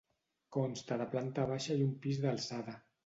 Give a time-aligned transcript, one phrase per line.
[0.55, 2.77] Consta de planta baixa i un pis d'alçada.